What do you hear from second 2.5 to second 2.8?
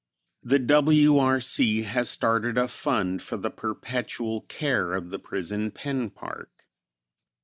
a